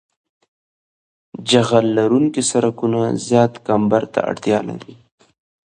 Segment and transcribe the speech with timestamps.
[1.49, 4.93] جغل لرونکي سرکونه زیات کمبر ته اړتیا لري